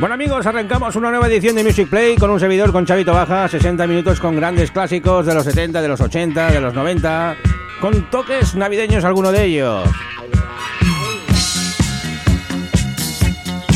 Bueno 0.00 0.14
amigos, 0.14 0.46
arrancamos 0.46 0.96
una 0.96 1.10
nueva 1.10 1.28
edición 1.28 1.54
de 1.56 1.62
Music 1.62 1.86
Play 1.86 2.16
con 2.16 2.30
un 2.30 2.40
servidor 2.40 2.72
con 2.72 2.86
Chavito 2.86 3.12
Baja, 3.12 3.46
60 3.46 3.86
minutos 3.86 4.18
con 4.18 4.34
grandes 4.34 4.70
clásicos 4.70 5.26
de 5.26 5.34
los 5.34 5.44
70, 5.44 5.82
de 5.82 5.88
los 5.88 6.00
80, 6.00 6.52
de 6.52 6.58
los 6.58 6.72
90, 6.72 7.36
con 7.82 8.10
toques 8.10 8.54
navideños 8.54 9.04
alguno 9.04 9.30
de 9.30 9.44
ellos. 9.44 9.86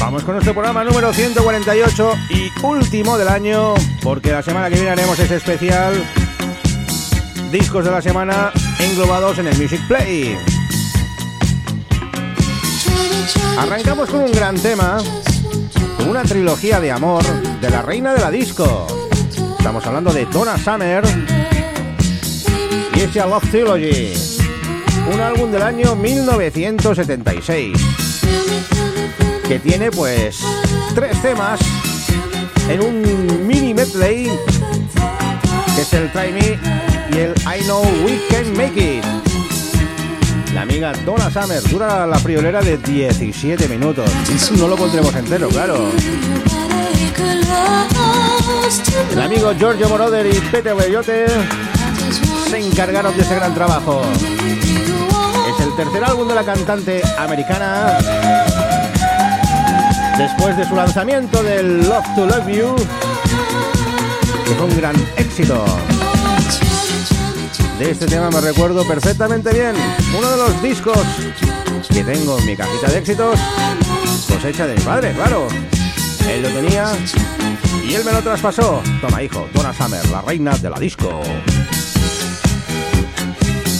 Vamos 0.00 0.24
con 0.24 0.36
nuestro 0.36 0.54
programa 0.54 0.82
número 0.82 1.12
148 1.12 2.12
y 2.30 2.50
último 2.64 3.18
del 3.18 3.28
año, 3.28 3.74
porque 4.02 4.32
la 4.32 4.42
semana 4.42 4.70
que 4.70 4.76
viene 4.76 4.92
haremos 4.92 5.18
ese 5.18 5.36
especial 5.36 5.92
discos 7.52 7.84
de 7.84 7.90
la 7.90 8.00
semana 8.00 8.50
englobados 8.78 9.38
en 9.40 9.48
el 9.48 9.58
Music 9.58 9.86
Play. 9.86 10.38
Arrancamos 13.58 14.08
con 14.08 14.20
un 14.20 14.32
gran 14.32 14.56
tema 14.56 15.02
una 16.14 16.22
trilogía 16.22 16.78
de 16.78 16.92
amor 16.92 17.24
de 17.60 17.70
la 17.70 17.82
reina 17.82 18.14
de 18.14 18.20
la 18.20 18.30
disco. 18.30 18.86
Estamos 19.58 19.84
hablando 19.84 20.12
de 20.12 20.24
Donna 20.26 20.56
Summer 20.56 21.02
y 22.94 23.00
ese 23.00 23.18
Love 23.18 23.50
Trilogy, 23.50 24.12
un 25.12 25.20
álbum 25.20 25.50
del 25.50 25.62
año 25.62 25.96
1976 25.96 27.76
que 29.48 29.58
tiene 29.58 29.90
pues 29.90 30.38
tres 30.94 31.20
temas 31.20 31.58
en 32.68 32.80
un 32.80 33.44
mini 33.48 33.74
medley 33.74 34.30
que 35.74 35.80
es 35.80 35.92
el 35.94 36.12
Try 36.12 36.30
Me 36.32 36.60
y 37.10 37.18
el 37.18 37.34
I 37.40 37.64
Know 37.64 37.82
We 38.04 38.20
Can 38.30 38.56
Make 38.56 38.98
It. 38.98 39.33
La 40.54 40.62
amiga 40.62 40.92
Donna 41.04 41.28
Summer 41.30 41.60
dura 41.64 42.06
la 42.06 42.16
friolera 42.16 42.62
de 42.62 42.78
17 42.78 43.68
minutos. 43.68 44.08
No 44.56 44.68
lo 44.68 44.76
pondremos 44.76 45.12
entero, 45.16 45.48
claro. 45.48 45.90
El 49.10 49.20
amigo 49.20 49.52
Giorgio 49.58 49.88
Moroder 49.88 50.26
y 50.26 50.38
Peter 50.52 50.76
Bellote 50.76 51.26
se 52.48 52.58
encargaron 52.58 53.16
de 53.16 53.22
ese 53.22 53.34
gran 53.34 53.52
trabajo. 53.52 54.02
Es 55.48 55.66
el 55.66 55.74
tercer 55.74 56.04
álbum 56.04 56.28
de 56.28 56.34
la 56.36 56.44
cantante 56.44 57.02
americana. 57.18 57.98
Después 60.16 60.56
de 60.56 60.68
su 60.68 60.76
lanzamiento 60.76 61.42
del 61.42 61.88
Love 61.88 62.14
to 62.14 62.26
Love 62.26 62.48
You, 62.48 62.76
que 64.46 64.54
fue 64.54 64.66
un 64.66 64.76
gran 64.76 64.94
éxito. 65.16 65.64
De 67.78 67.90
este 67.90 68.06
tema 68.06 68.30
me 68.30 68.40
recuerdo 68.40 68.86
perfectamente 68.86 69.52
bien. 69.52 69.74
Uno 70.16 70.30
de 70.30 70.36
los 70.36 70.62
discos 70.62 70.98
que 71.88 72.04
tengo 72.04 72.38
en 72.38 72.46
mi 72.46 72.56
cajita 72.56 72.88
de 72.88 72.98
éxitos, 72.98 73.38
cosecha 74.28 74.66
de 74.66 74.76
mi 74.76 74.80
padre, 74.80 75.12
claro. 75.12 75.48
Él 76.28 76.42
lo 76.42 76.48
tenía 76.50 76.92
y 77.86 77.94
él 77.94 78.04
me 78.04 78.12
lo 78.12 78.22
traspasó. 78.22 78.80
Toma, 79.00 79.22
hijo, 79.22 79.48
Donna 79.52 79.72
Summer, 79.72 80.08
la 80.10 80.22
reina 80.22 80.56
de 80.56 80.70
la 80.70 80.78
disco. 80.78 81.20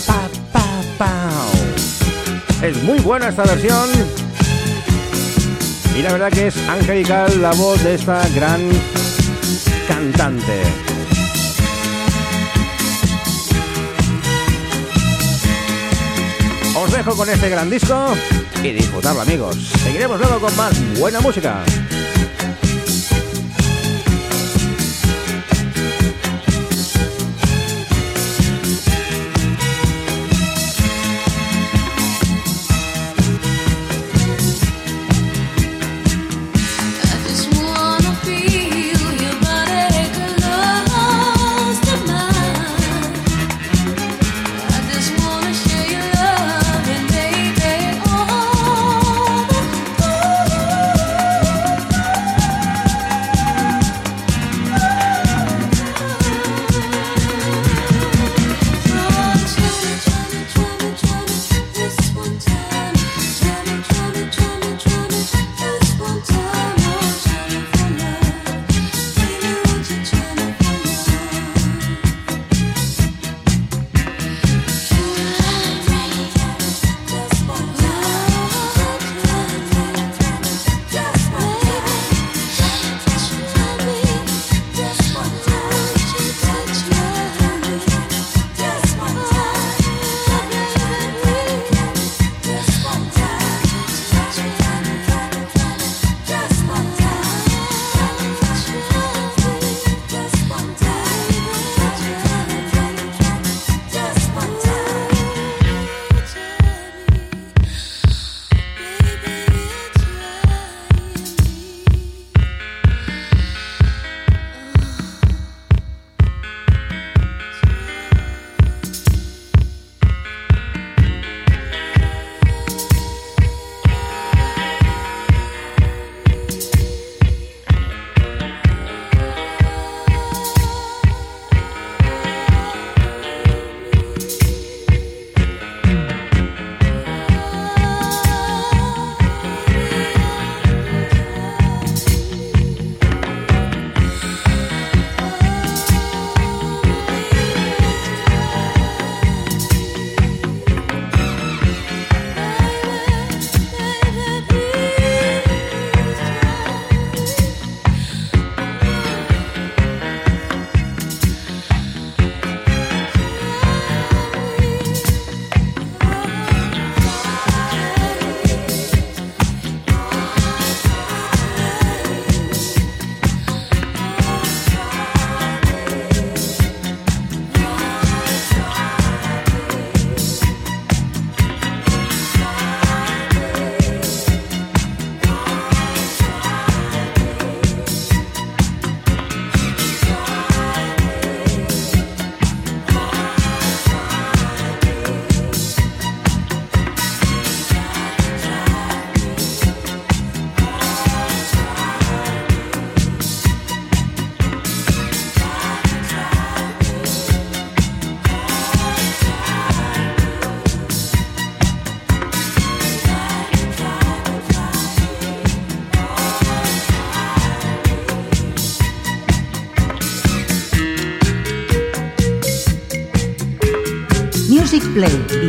Pa, 0.07 0.29
pa, 0.53 0.83
pa. 0.99 1.31
Es 2.67 2.83
muy 2.83 2.99
buena 2.99 3.29
esta 3.29 3.45
versión. 3.45 3.89
Y 5.97 6.03
la 6.03 6.13
verdad 6.13 6.33
que 6.33 6.49
es 6.49 6.57
angelical 6.69 7.41
la 7.41 7.53
voz 7.53 7.83
de 7.85 7.95
esta 7.95 8.29
gran 8.31 8.61
cantante. 9.87 10.84
Os 16.85 16.93
dejo 16.93 17.17
con 17.17 17.31
este 17.31 17.49
gran 17.49 17.71
disco 17.71 18.15
y 18.63 18.69
disfrutarlo 18.73 19.23
amigos. 19.23 19.57
Seguiremos 19.83 20.19
luego 20.19 20.39
con 20.39 20.55
más 20.55 20.99
buena 20.99 21.19
música. 21.19 21.65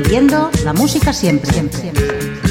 Viviendo 0.04 0.50
la 0.64 0.74
música 0.74 1.14
siempre. 1.14 1.52
siempre. 1.52 2.45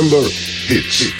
Remember, 0.00 0.30
hits. 0.30 1.19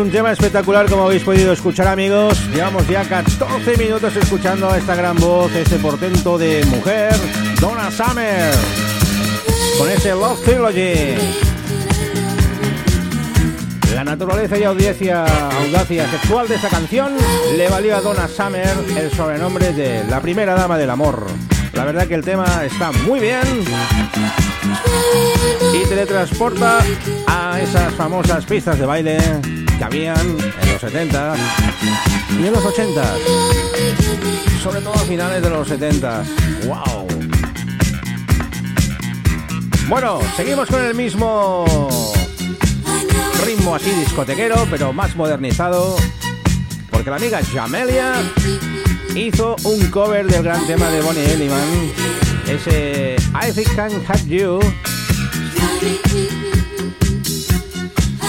Un 0.00 0.10
tema 0.10 0.32
espectacular 0.32 0.88
como 0.88 1.04
habéis 1.04 1.22
podido 1.22 1.52
escuchar 1.52 1.86
amigos. 1.86 2.38
Llevamos 2.54 2.88
ya 2.88 3.04
14 3.04 3.76
minutos 3.76 4.16
escuchando 4.16 4.70
a 4.70 4.78
esta 4.78 4.94
gran 4.94 5.16
voz, 5.16 5.54
este 5.54 5.76
portento 5.76 6.38
de 6.38 6.64
mujer, 6.66 7.12
Donna 7.60 7.90
Summer, 7.90 8.50
con 9.78 9.90
ese 9.90 10.12
Love 10.12 10.42
Trilogy. 10.42 11.16
La 13.94 14.04
naturaleza 14.04 14.58
y 14.58 14.64
audiencia, 14.64 15.24
audacia 15.24 16.10
sexual 16.10 16.48
de 16.48 16.54
esta 16.54 16.68
canción 16.68 17.14
le 17.56 17.68
valió 17.68 17.96
a 17.96 18.00
Donna 18.00 18.26
Summer 18.26 18.72
el 18.96 19.10
sobrenombre 19.10 19.72
de 19.72 20.04
la 20.04 20.20
primera 20.20 20.54
dama 20.54 20.78
del 20.78 20.88
amor. 20.88 21.26
La 21.74 21.84
verdad 21.84 22.06
que 22.06 22.14
el 22.14 22.24
tema 22.24 22.64
está 22.64 22.90
muy 22.92 23.20
bien 23.20 23.42
y 25.74 25.88
teletransporta 25.88 26.78
a 27.26 27.60
esas 27.60 27.92
famosas 27.94 28.46
pistas 28.46 28.78
de 28.78 28.86
baile 28.86 29.59
que 29.80 29.84
habían 29.84 30.18
en 30.18 30.72
los 30.72 30.78
70 30.78 31.36
y 32.38 32.46
en 32.46 32.52
los 32.52 32.62
80, 32.62 33.02
sobre 34.62 34.82
todo 34.82 34.92
a 34.92 34.98
finales 34.98 35.42
de 35.42 35.48
los 35.48 35.66
70. 35.66 36.22
¡Wow! 36.66 37.08
Bueno, 39.88 40.20
seguimos 40.36 40.68
con 40.68 40.84
el 40.84 40.94
mismo 40.94 41.64
ritmo 43.46 43.74
así 43.74 43.90
discotequero, 43.92 44.66
pero 44.70 44.92
más 44.92 45.16
modernizado, 45.16 45.96
porque 46.90 47.08
la 47.08 47.16
amiga 47.16 47.40
Jamelia 47.42 48.16
hizo 49.14 49.56
un 49.64 49.90
cover 49.90 50.26
del 50.26 50.42
gran 50.42 50.66
tema 50.66 50.90
de 50.90 51.00
Bonnie 51.00 51.24
Elliman, 51.24 51.90
ese 52.46 53.16
I 53.34 53.50
Think 53.50 53.72
I 53.72 53.76
Can 53.76 53.92
Have 54.06 54.26
You. 54.26 54.60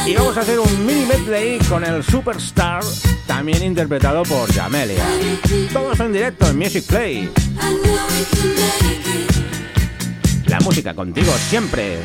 Y 0.06 0.16
vamos 0.16 0.36
a 0.36 0.42
hacer 0.42 0.60
un 0.60 0.86
mini 0.86 1.06
medley 1.06 1.60
con 1.70 1.84
el 1.84 2.04
Superstar, 2.04 2.84
también 3.28 3.64
interpretado 3.64 4.24
por 4.24 4.52
Jamelia. 4.52 5.06
Todos 5.72 6.00
en 6.00 6.14
directo 6.14 6.48
en 6.48 6.58
Music 6.58 6.86
Play. 6.88 7.30
La 10.48 10.60
música 10.60 10.94
contigo 10.94 11.32
siempre. 11.50 12.00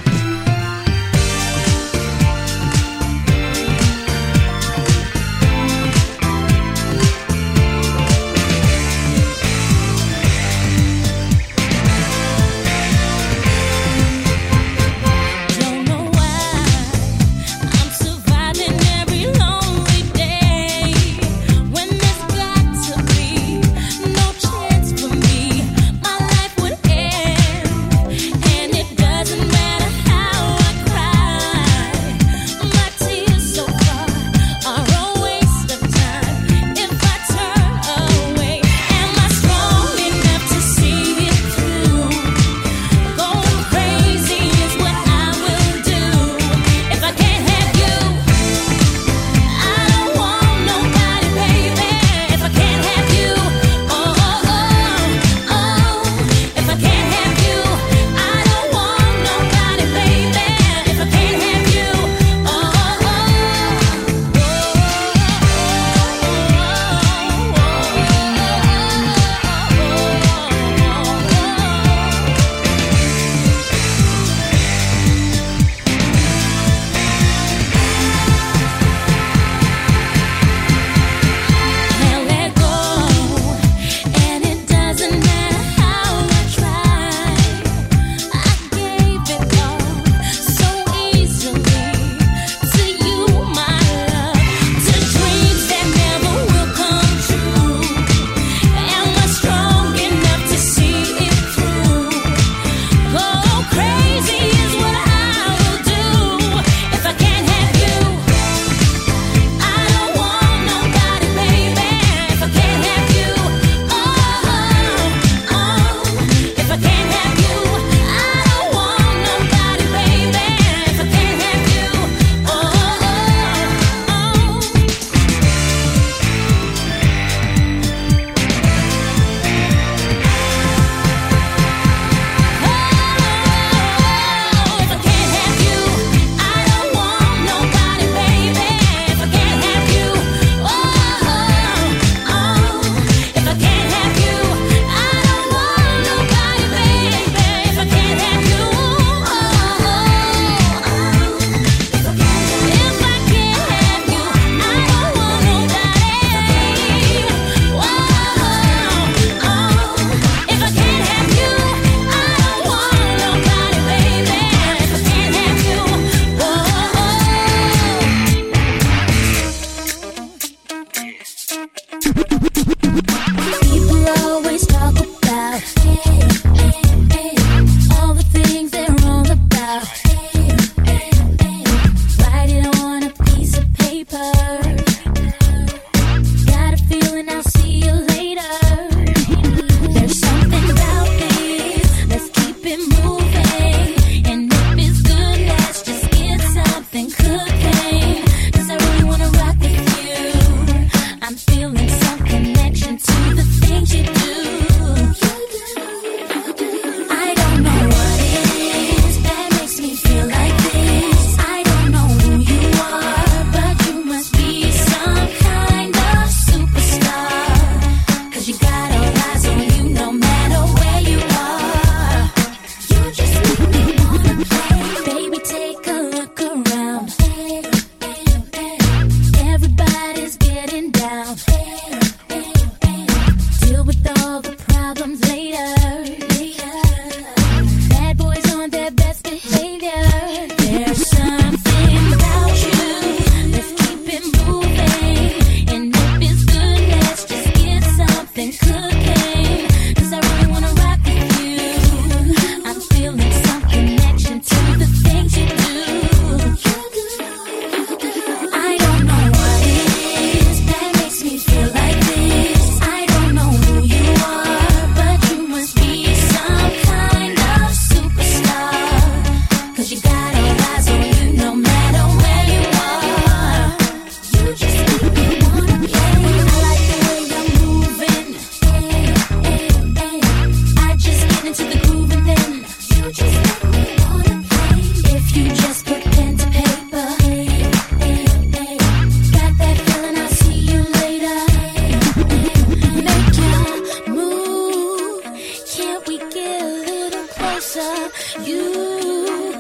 You 298.45 299.53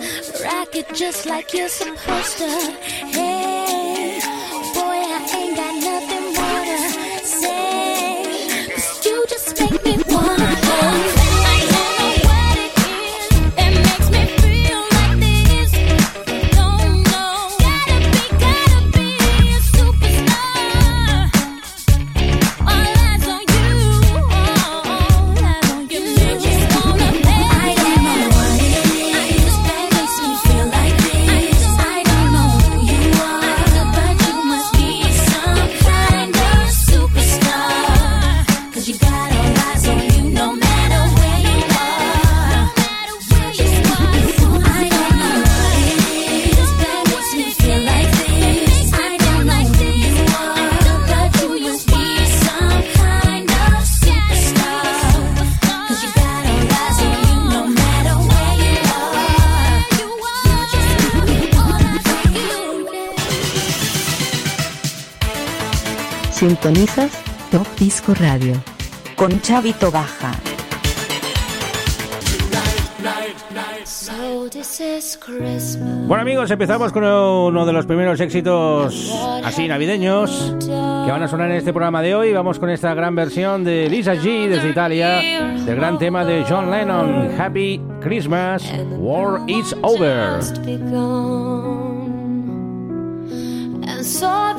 rock 0.45 0.77
it 0.77 0.87
just 0.95 1.27
like 1.27 1.55
you're 1.55 1.69
supposed 1.69 2.39
to. 2.39 2.45
Hey. 2.45 3.65
Sintonizas 66.57 67.12
Top 67.51 67.66
Disco 67.79 68.14
Radio 68.14 68.55
con 69.14 69.42
Chavito 69.42 69.90
Baja. 69.90 70.33
Bueno 76.07 76.23
amigos, 76.23 76.51
empezamos 76.51 76.92
con 76.92 77.05
uno 77.05 77.66
de 77.66 77.73
los 77.75 77.85
primeros 77.85 78.19
éxitos 78.21 79.12
así 79.45 79.69
navideños 79.69 80.57
que 80.61 81.11
van 81.11 81.23
a 81.23 81.29
sonar 81.29 81.51
en 81.51 81.59
este 81.59 81.75
programa 81.75 82.01
de 82.01 82.14
hoy. 82.14 82.33
Vamos 82.33 82.59
con 82.59 82.71
esta 82.71 82.95
gran 82.95 83.14
versión 83.14 83.62
de 83.62 83.90
Lisa 83.90 84.14
G 84.14 84.49
desde 84.49 84.71
Italia, 84.71 85.21
del 85.62 85.77
gran 85.77 85.99
tema 85.99 86.25
de 86.25 86.42
John 86.49 86.71
Lennon, 86.71 87.38
Happy 87.38 87.83
Christmas, 88.01 88.64
War 88.99 89.42
is 89.47 89.77
Over. 89.83 90.40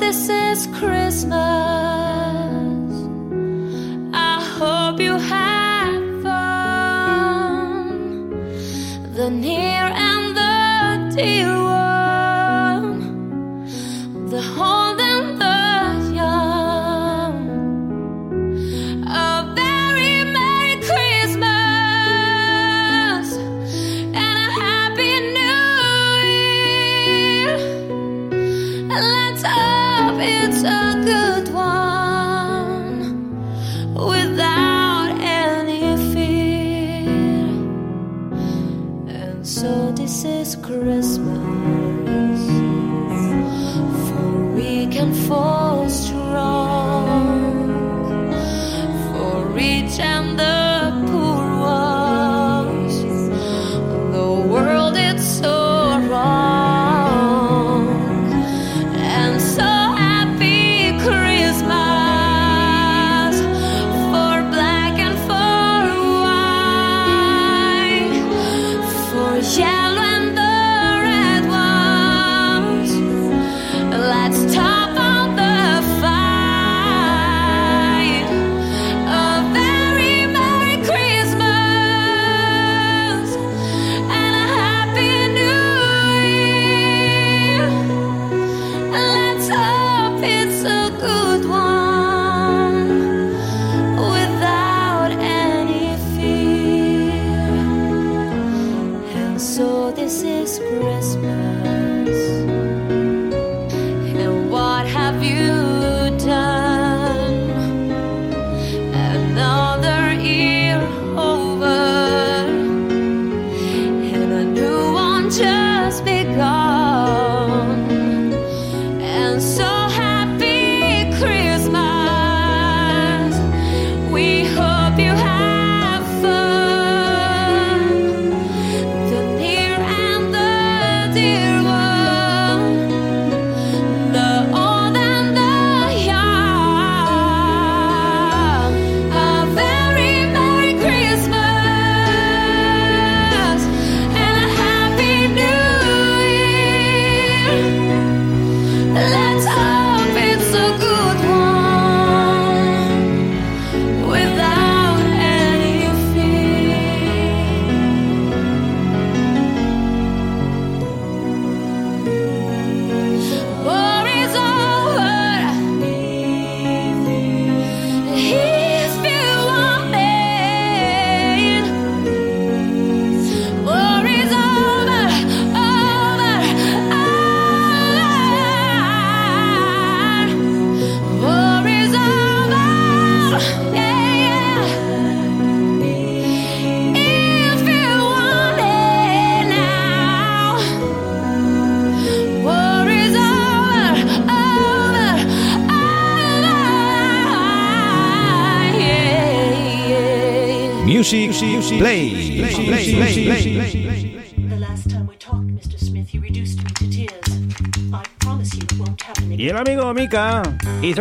this 0.08 0.28
is 0.30 0.66
Christmas. 0.68 1.34
I 4.14 4.40
hope 4.56 5.00
you 5.00 5.18
have 5.18 6.22
fun. 6.22 7.90
The 9.12 9.28
near 9.28 9.84
and 10.08 10.34
the 10.34 11.14
dear. 11.14 11.67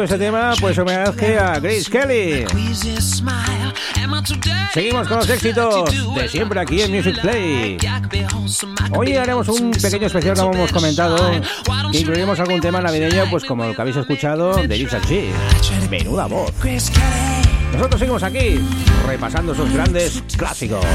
ese 0.03 0.13
este 0.13 0.25
tema, 0.25 0.53
pues 0.60 0.77
homenaje 0.77 1.39
a 1.39 1.60
Grace 1.60 1.89
Kelly. 1.89 2.45
Seguimos 4.73 5.07
con 5.07 5.17
los 5.17 5.29
éxitos 5.29 6.15
de 6.15 6.29
siempre 6.29 6.60
aquí 6.60 6.81
en 6.81 6.91
Music 6.91 7.19
Play. 7.21 7.77
Hoy 8.91 9.15
haremos 9.15 9.47
un 9.47 9.71
pequeño 9.71 10.07
especial 10.07 10.38
como 10.38 10.53
hemos 10.53 10.71
comentado, 10.71 11.31
incluiremos 11.91 12.39
algún 12.39 12.60
tema 12.60 12.79
navideño, 12.79 13.25
pues 13.31 13.43
como 13.43 13.65
el 13.65 13.75
que 13.75 13.81
habéis 13.81 13.97
escuchado 13.97 14.55
de 14.55 14.77
Lisa 14.77 15.01
G. 15.01 15.29
Menuda 15.89 16.27
voz. 16.27 16.53
Nosotros 17.73 17.99
seguimos 17.99 18.23
aquí, 18.23 18.60
repasando 19.07 19.53
esos 19.53 19.71
grandes 19.73 20.23
clásicos. 20.38 20.86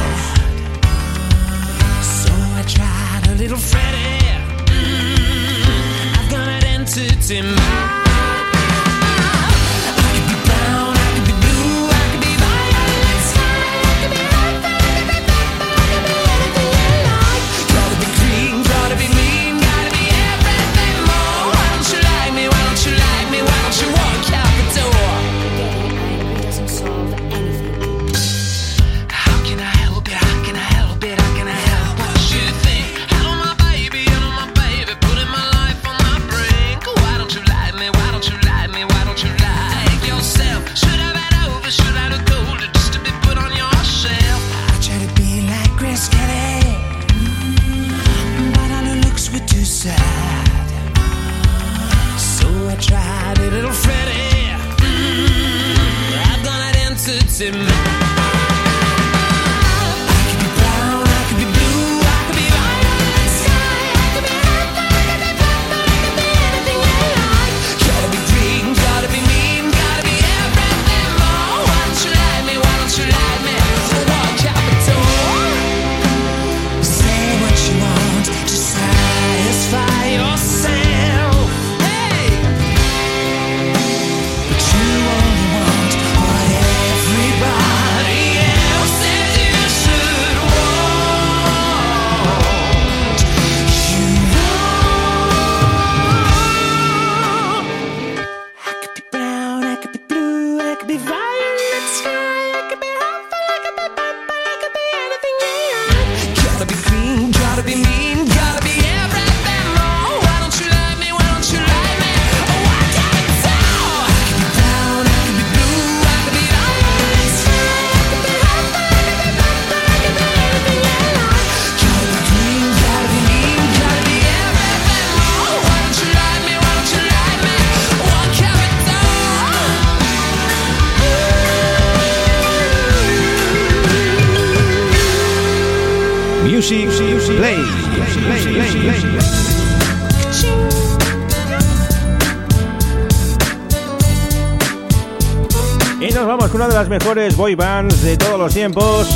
Y 146.00 146.10
nos 146.14 146.26
vamos 146.26 146.48
con 146.48 146.62
una 146.62 146.68
de 146.68 146.74
las 146.74 146.88
mejores 146.88 147.36
boy 147.36 147.54
bands 147.54 148.02
de 148.02 148.16
todos 148.16 148.38
los 148.38 148.54
tiempos, 148.54 149.06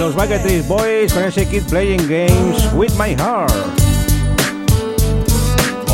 los 0.00 0.16
Backstreet 0.16 0.66
Boys 0.66 1.12
con 1.12 1.22
ese 1.22 1.46
Kid 1.46 1.62
Playing 1.68 2.08
Games 2.08 2.68
with 2.74 2.92
My 2.98 3.14
Heart. 3.14 3.52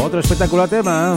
Otro 0.03 0.21
espectacular 0.21 0.67
tema. 0.67 1.15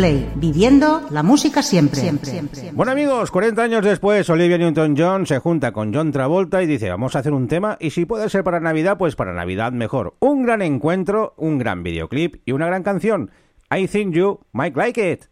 Viviendo 0.00 1.02
la 1.10 1.22
música 1.22 1.62
siempre. 1.62 2.10
Bueno 2.72 2.92
amigos, 2.92 3.30
40 3.30 3.62
años 3.62 3.84
después 3.84 4.30
Olivia 4.30 4.56
Newton-John 4.56 5.26
se 5.26 5.38
junta 5.40 5.72
con 5.72 5.92
John 5.92 6.10
Travolta 6.10 6.62
y 6.62 6.66
dice, 6.66 6.88
vamos 6.88 7.14
a 7.14 7.18
hacer 7.18 7.34
un 7.34 7.48
tema 7.48 7.76
y 7.78 7.90
si 7.90 8.06
puede 8.06 8.30
ser 8.30 8.42
para 8.42 8.60
Navidad, 8.60 8.96
pues 8.96 9.14
para 9.14 9.34
Navidad 9.34 9.72
mejor. 9.72 10.14
Un 10.20 10.42
gran 10.42 10.62
encuentro, 10.62 11.34
un 11.36 11.58
gran 11.58 11.82
videoclip 11.82 12.36
y 12.46 12.52
una 12.52 12.66
gran 12.66 12.82
canción. 12.82 13.30
I 13.70 13.86
think 13.86 14.14
you 14.14 14.40
might 14.52 14.74
like 14.74 14.98
it. 14.98 15.24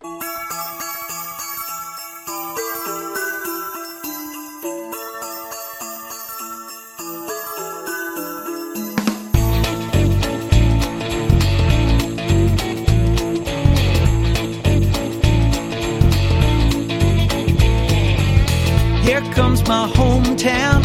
town. 20.48 20.77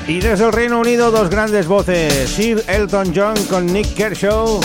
Y 0.07 0.20
desde 0.20 0.45
el 0.45 0.51
Reino 0.51 0.80
Unido 0.80 1.11
dos 1.11 1.30
grandes 1.30 1.68
voces, 1.68 2.30
Sir 2.30 2.64
Elton 2.68 3.14
John 3.16 3.36
con 3.49 3.68
Nick 3.72 3.93
Kershaw, 3.93 4.59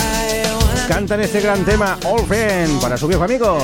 cantan 0.88 1.20
este 1.20 1.40
gran 1.40 1.64
tema 1.64 1.98
All 2.04 2.24
Friend 2.26 2.80
para 2.80 2.96
su 2.96 3.06
viejo 3.06 3.24
amigo. 3.24 3.58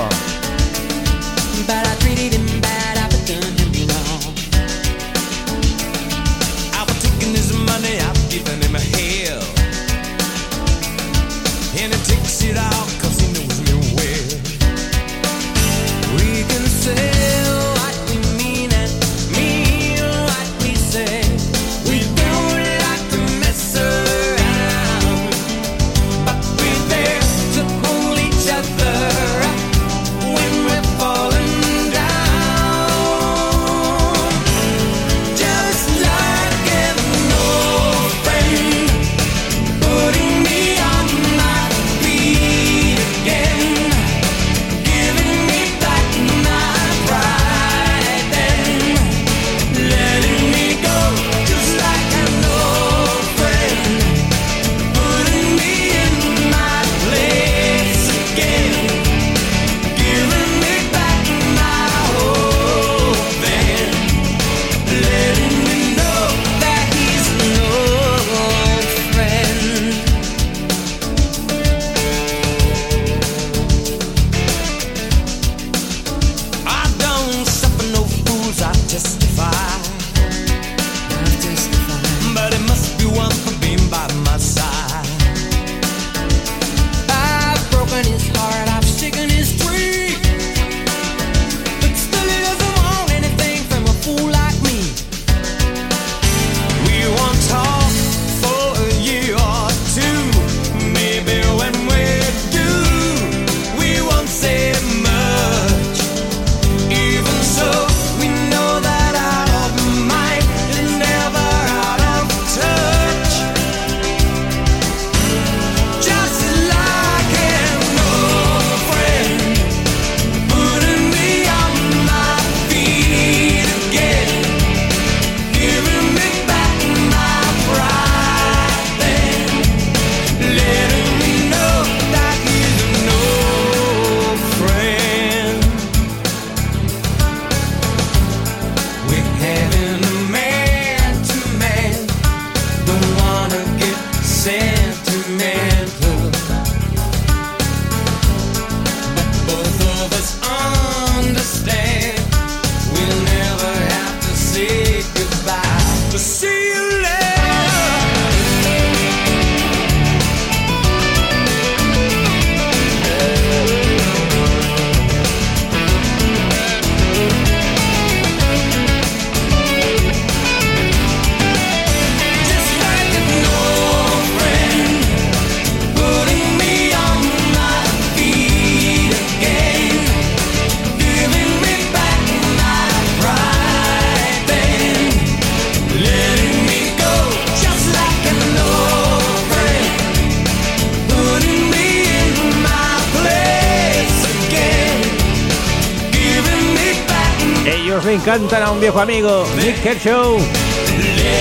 cantan 198.25 198.63
a 198.63 198.71
un 198.71 198.81
viejo 198.81 199.01
amigo, 199.01 199.47
Nick 199.57 199.83
Kershaw, 199.83 200.39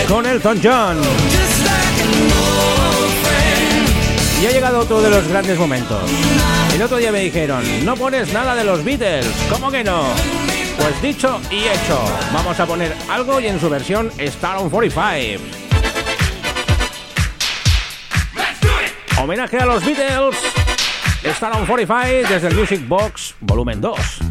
con 0.09 0.25
Elton 0.25 0.59
John. 0.61 1.01
Y 4.41 4.45
ha 4.45 4.51
llegado 4.51 4.79
otro 4.79 5.01
de 5.01 5.09
los 5.09 5.25
grandes 5.29 5.57
momentos. 5.57 6.01
El 6.75 6.81
otro 6.81 6.97
día 6.97 7.11
me 7.13 7.21
dijeron, 7.21 7.63
no 7.85 7.95
pones 7.95 8.33
nada 8.33 8.53
de 8.55 8.65
los 8.65 8.83
Beatles, 8.83 9.25
¿cómo 9.49 9.71
que 9.71 9.83
no? 9.83 10.03
Pues 10.77 11.01
dicho 11.01 11.39
y 11.49 11.59
hecho, 11.59 11.99
vamos 12.33 12.59
a 12.59 12.65
poner 12.65 12.93
algo 13.09 13.39
y 13.39 13.47
en 13.47 13.59
su 13.59 13.69
versión 13.69 14.11
Star 14.17 14.57
on 14.57 14.69
45. 14.69 15.41
Homenaje 19.21 19.57
a 19.57 19.65
los 19.65 19.85
Beatles, 19.85 20.35
Star 21.23 21.55
on 21.55 21.65
45 21.65 22.27
desde 22.27 22.47
el 22.49 22.55
Music 22.55 22.85
Box 22.85 23.35
Volumen 23.39 23.79
2. 23.79 24.22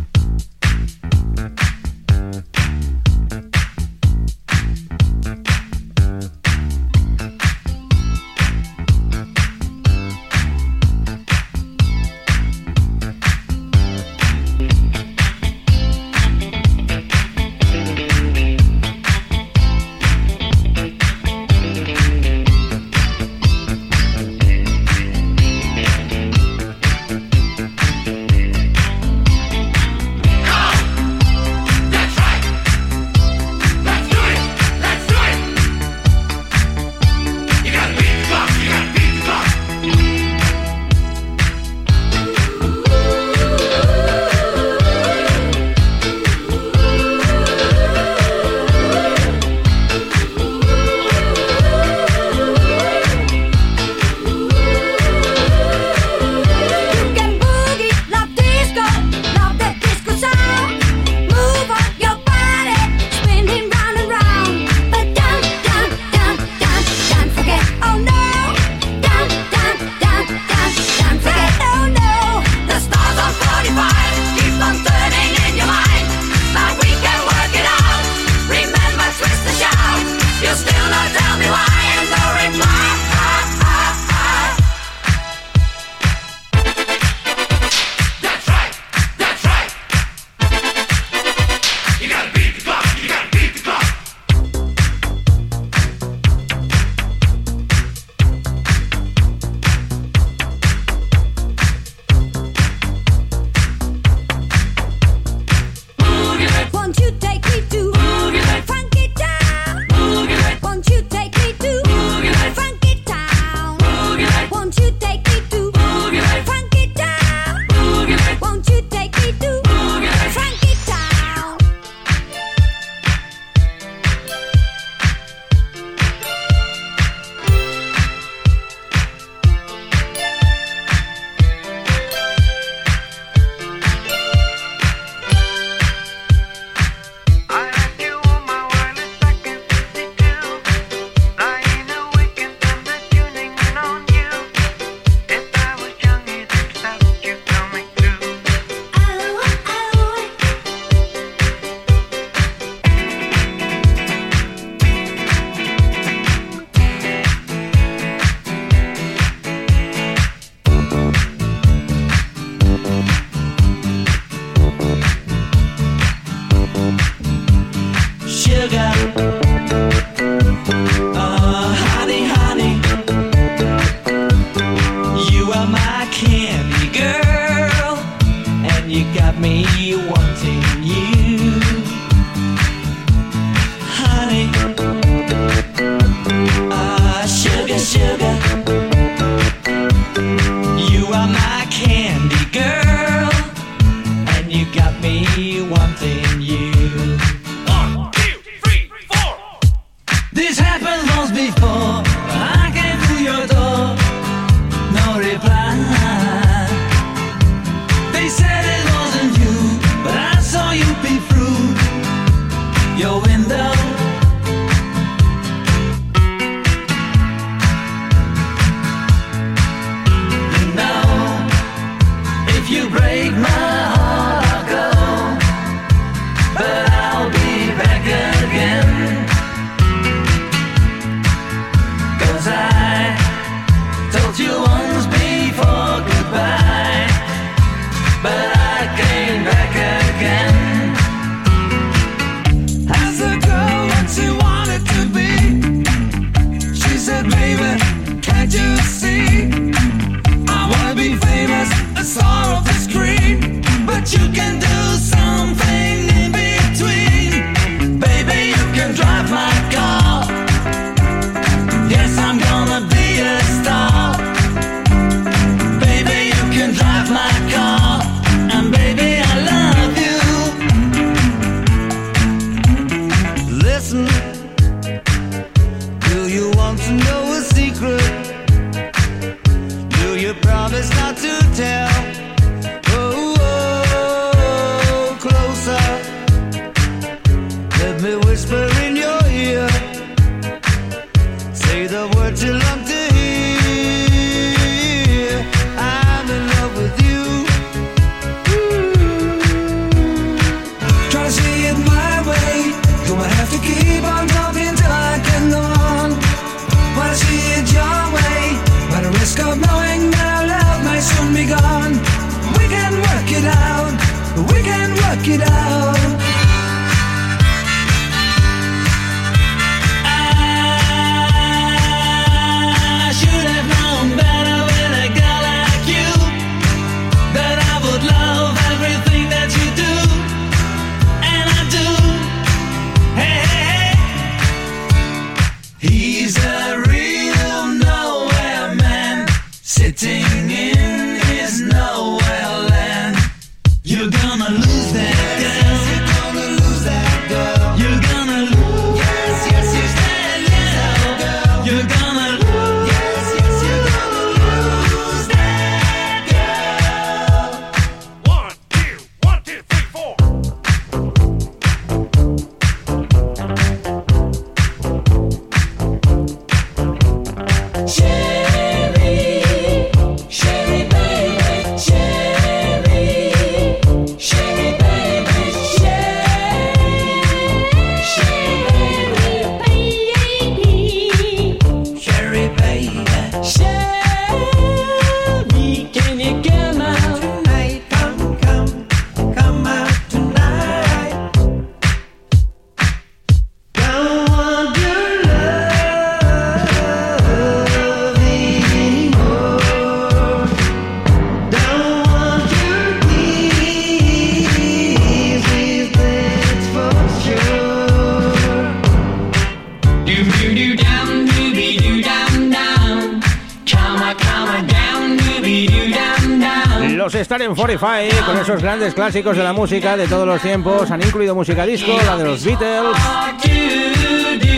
Con 417.79 418.37
esos 418.37 418.61
grandes 418.61 418.93
clásicos 418.93 419.35
de 419.35 419.43
la 419.43 419.55
música 419.55 419.97
de 419.97 420.07
todos 420.07 420.27
los 420.27 420.43
tiempos. 420.43 420.91
Han 420.91 421.01
incluido 421.01 421.35
música 421.35 421.65
disco, 421.65 421.93
la 422.05 422.19
de 422.19 422.25
los 422.25 422.45
Beatles. 422.45 422.97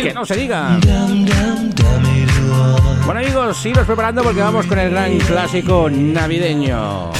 Que 0.02 0.12
no 0.12 0.26
se 0.26 0.34
diga. 0.34 0.80
Bueno 3.06 3.20
amigos, 3.20 3.56
sigo 3.58 3.82
preparando 3.82 4.24
porque 4.24 4.40
vamos 4.40 4.66
con 4.66 4.80
el 4.80 4.90
gran 4.90 5.16
clásico 5.18 5.88
navideño. 5.88 7.12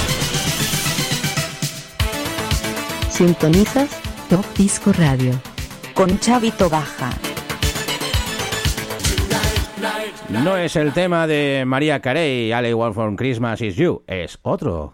Sintonizas 3.09 3.89
Top 4.29 4.45
Disco 4.57 4.91
Radio 4.91 5.31
con 5.93 6.19
Chavito 6.19 6.69
Baja. 6.69 7.09
No 10.29 10.57
es 10.57 10.75
el 10.75 10.91
tema 10.91 11.25
de 11.25 11.63
María 11.65 12.01
Carey, 12.01 12.51
All 12.51 12.65
I 12.65 12.73
Want 12.73 12.95
From 12.95 13.15
Christmas 13.15 13.61
Is 13.61 13.77
You, 13.77 14.03
es 14.07 14.37
otro. 14.41 14.93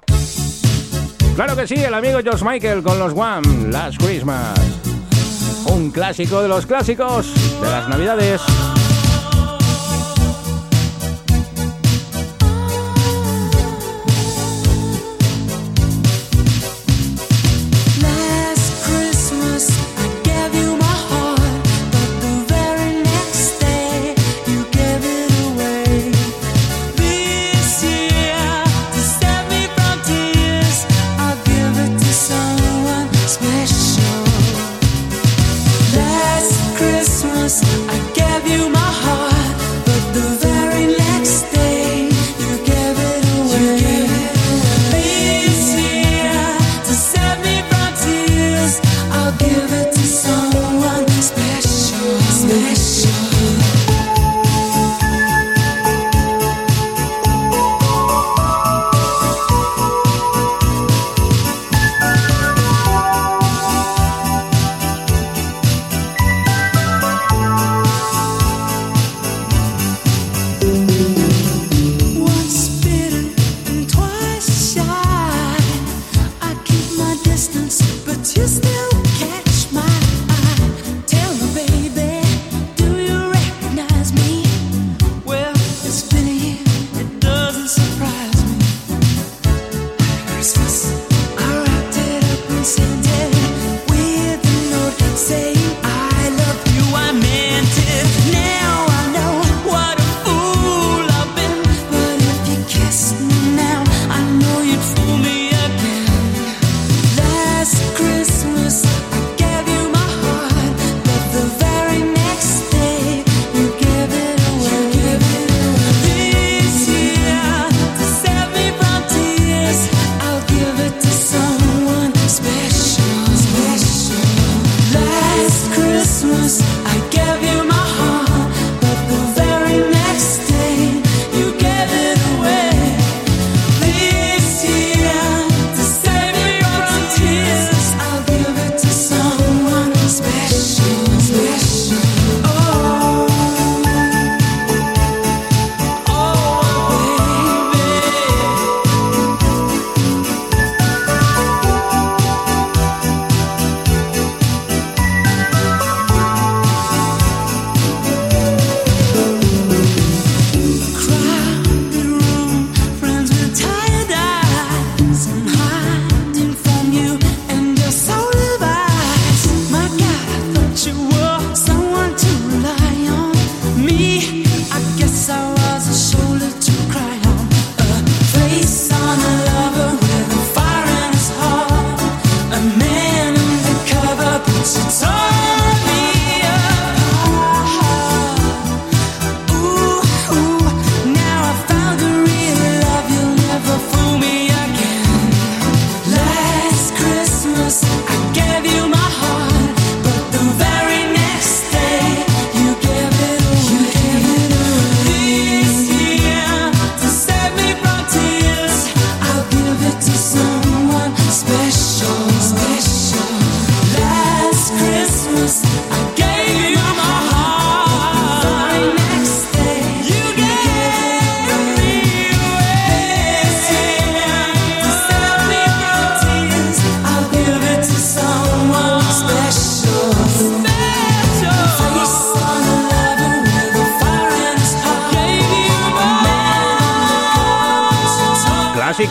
Claro 1.36 1.56
que 1.56 1.68
sí, 1.68 1.76
el 1.76 1.94
amigo 1.94 2.20
George 2.22 2.44
Michael 2.46 2.84
con 2.84 3.00
los 3.00 3.14
One, 3.14 3.70
Last 3.72 4.02
Christmas. 4.02 4.60
Un 5.66 5.92
clásico 5.92 6.42
de 6.42 6.48
los 6.48 6.66
clásicos 6.66 7.34
de 7.62 7.70
las 7.70 7.88
Navidades. 7.88 8.42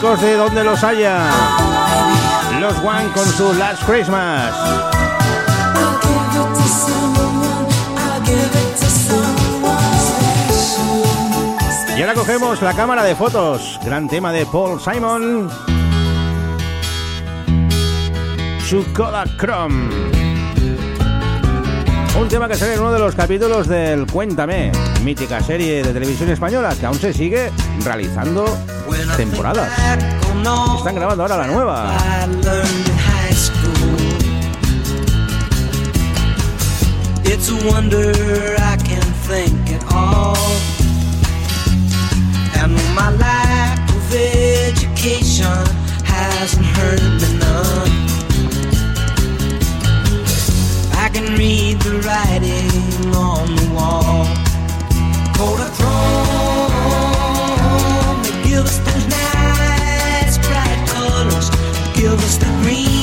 De 0.01 0.35
donde 0.35 0.65
los 0.65 0.83
haya. 0.83 1.29
Los 2.59 2.75
One 2.79 3.13
con 3.15 3.27
su 3.27 3.53
Last 3.53 3.83
Christmas. 3.85 4.55
Y 11.95 12.01
ahora 12.01 12.15
cogemos 12.15 12.63
la 12.63 12.73
cámara 12.73 13.05
de 13.05 13.15
fotos. 13.15 13.79
Gran 13.85 14.09
tema 14.09 14.33
de 14.33 14.47
Paul 14.47 14.81
Simon. 14.81 15.51
Su 18.67 18.83
Chrome. 18.95 19.91
Un 22.19 22.29
tema 22.29 22.49
que 22.49 22.55
sale 22.55 22.73
en 22.73 22.81
uno 22.81 22.93
de 22.93 22.99
los 23.01 23.15
capítulos 23.15 23.69
del 23.69 24.07
Cuéntame, 24.07 24.73
mítica 25.05 25.43
serie 25.43 25.83
de 25.83 25.93
televisión 25.93 26.31
española 26.31 26.75
que 26.79 26.87
aún 26.87 26.99
se 26.99 27.13
sigue 27.13 27.51
realizando 27.85 28.47
temporadas. 29.21 29.71
Están 30.79 30.95
grabando 30.95 31.25
ahora 31.25 31.37
la 31.37 31.47
nueva. 31.47 31.95
It's 37.25 37.51
a 37.51 37.57
wonder 37.71 38.13
I 38.59 38.77
can 38.79 39.03
think 39.29 39.73
at 39.73 39.85
all. 39.93 40.37
And 42.63 42.73
my 42.95 43.11
lack 43.19 43.79
of 43.91 44.15
education 44.15 45.67
hasn't 46.05 46.65
hurt 46.77 47.03
me 47.21 47.29
none. 47.45 47.93
I 51.05 51.11
can 51.13 51.37
read 51.37 51.79
the 51.81 52.01
writing 52.07 53.15
on 53.15 53.55
the 53.55 53.69
wall. 53.77 54.27
Kodachrome, 55.37 56.27
they 56.27 56.30
give 58.51 58.65
us 58.65 58.79
those 58.79 59.07
nice 59.07 60.39
bright 60.39 60.89
colors. 60.89 61.51
Give 61.95 62.19
us 62.19 62.37
the 62.39 62.47
greens 62.63 63.00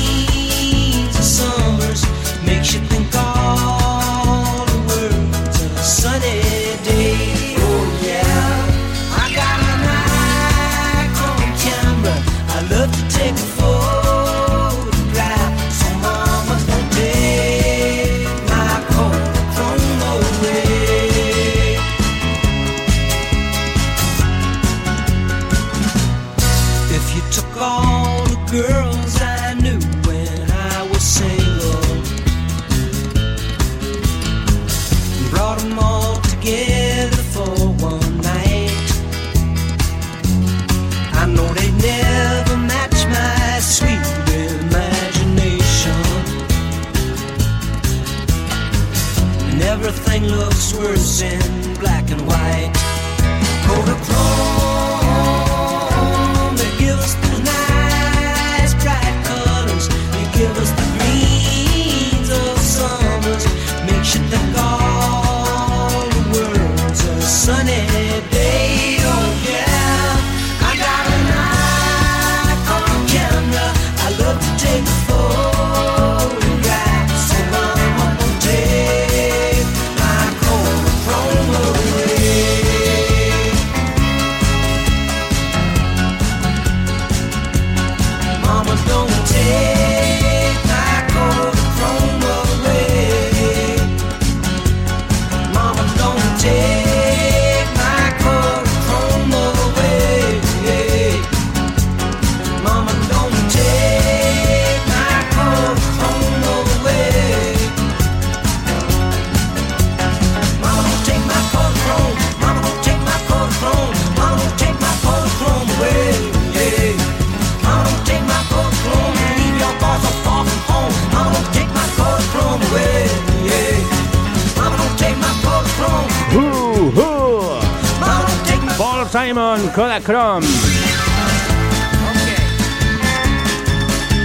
Simon, 129.68 129.74
Kodachrome. 129.74 130.47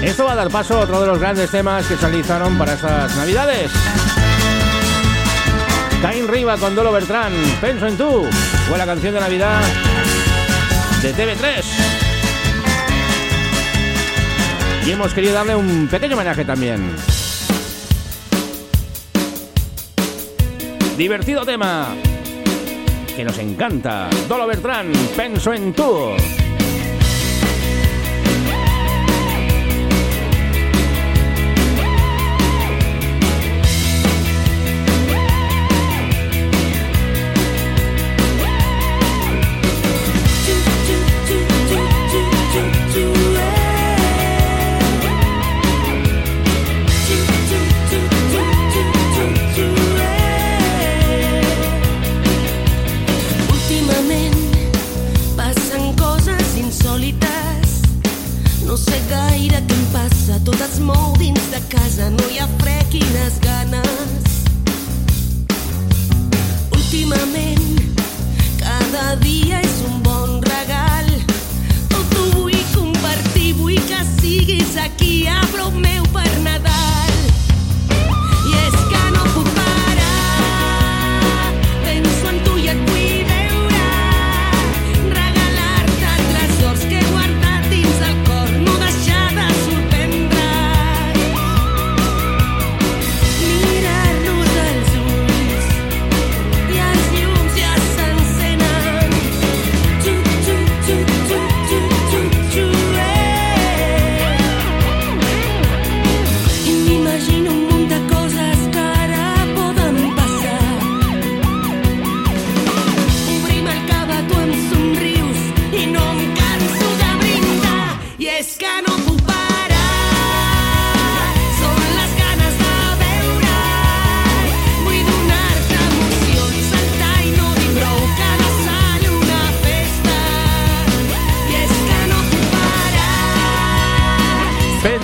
Esto 0.03 0.24
va 0.24 0.32
a 0.32 0.36
dar 0.36 0.51
paso 0.51 0.78
a 0.78 0.80
otro 0.80 1.01
de 1.01 1.07
los 1.07 1.18
grandes 1.18 1.51
temas 1.51 1.86
que 1.86 1.97
se 1.97 2.07
realizaron 2.07 2.59
para 2.59 2.74
estas 2.74 3.16
navidades. 3.16 3.70
Caín 6.01 6.26
Riva 6.26 6.57
con 6.57 6.74
Dolo 6.74 6.93
Bertrán, 6.93 7.32
Penso 7.61 7.86
en 7.86 7.97
tú, 7.97 8.26
fue 8.68 8.76
la 8.76 8.86
canción 8.86 9.14
de 9.14 9.20
Navidad 9.20 9.62
de 11.01 11.14
TV3. 11.14 11.64
Y 14.86 14.90
hemos 14.90 15.14
querido 15.14 15.34
darle 15.34 15.55
un 15.55 15.88
pequeño 15.88 16.16
homenaje 16.16 16.45
también. 16.45 16.97
Divertido 20.97 21.45
tema 21.45 21.95
que 23.14 23.24
nos 23.24 23.38
encanta. 23.38 24.08
Dolo 24.28 24.46
Bertrán, 24.46 24.92
Penso 25.16 25.52
en 25.52 25.72
tú. 25.72 26.41
esquinas. 62.93 63.41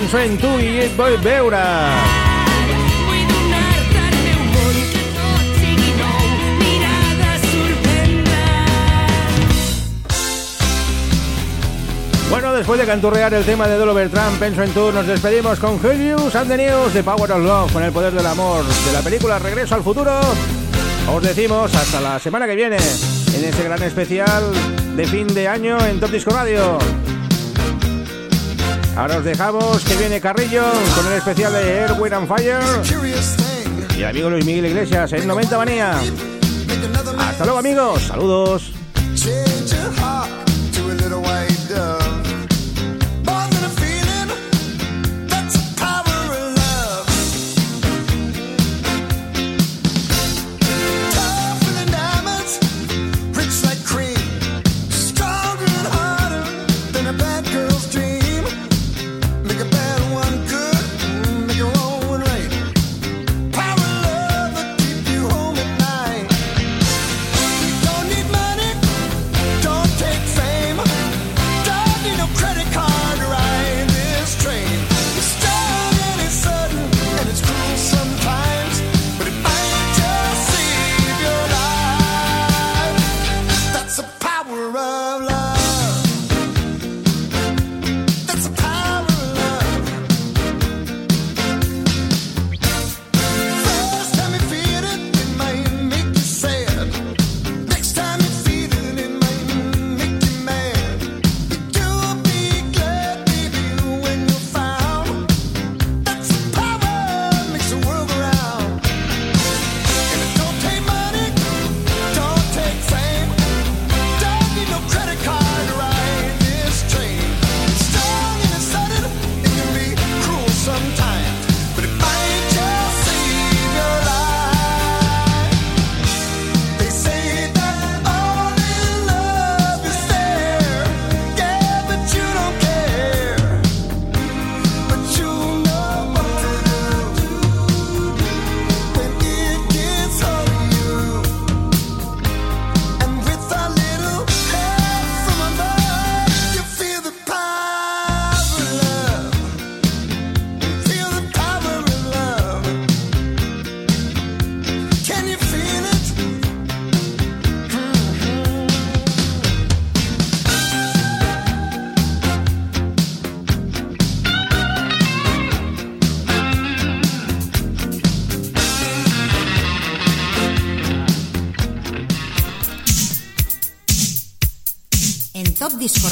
Tu 0.09 0.17
i 0.17 0.69
et 0.81 0.93
vull 0.97 1.19
veure. 1.21 1.59
Bueno, 12.31 12.53
después 12.53 12.79
de 12.79 12.87
canturrear 12.87 13.31
el 13.35 13.45
tema 13.45 13.67
de 13.67 13.77
Dolo 13.77 13.93
Bertrand, 13.93 14.39
Penso 14.39 14.63
en 14.63 14.71
tú, 14.71 14.91
nos 14.91 15.05
despedimos 15.05 15.59
con 15.59 15.77
Julius 15.77 16.33
and 16.35 16.49
the 16.49 16.57
News 16.57 16.91
de 16.91 17.03
Power 17.03 17.31
of 17.31 17.43
Love, 17.43 17.71
con 17.71 17.83
el 17.83 17.91
poder 17.91 18.11
del 18.11 18.25
amor, 18.25 18.65
de 18.65 18.91
la 18.91 19.01
película 19.01 19.37
Regreso 19.37 19.75
al 19.75 19.83
Futuro. 19.83 20.19
Os 21.13 21.21
decimos 21.21 21.71
hasta 21.75 22.01
la 22.01 22.17
semana 22.17 22.47
que 22.47 22.55
viene, 22.55 22.77
en 22.77 23.45
ese 23.45 23.63
gran 23.63 23.83
especial 23.83 24.43
de 24.95 25.05
fin 25.05 25.27
de 25.27 25.47
año 25.47 25.77
en 25.85 25.99
Top 25.99 26.09
Disco 26.09 26.31
Radio. 26.31 26.79
Ahora 28.99 29.19
os 29.19 29.23
dejamos 29.23 29.81
que 29.85 29.95
viene 29.95 30.19
Carrillo 30.19 30.61
con 30.93 31.07
el 31.07 31.13
especial 31.13 31.53
de 31.53 31.83
Air, 31.83 31.93
Wind 31.97 32.13
and 32.15 32.27
Fire 32.27 32.59
y 33.97 34.01
el 34.01 34.09
amigo 34.09 34.29
Luis 34.29 34.43
Miguel 34.43 34.65
Iglesias 34.65 35.13
en 35.13 35.25
90 35.25 35.57
Manía. 35.57 36.01
Hasta 37.17 37.45
luego 37.45 37.59
amigos, 37.59 38.03
saludos. 38.03 38.73